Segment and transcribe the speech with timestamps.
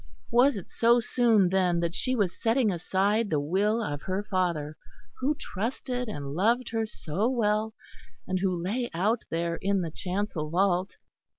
[0.31, 4.75] Was it so soon then that she was setting aside the will of her father,
[5.19, 7.75] who trusted and loved her so well,
[8.25, 10.97] and who lay out there in the chancel vault?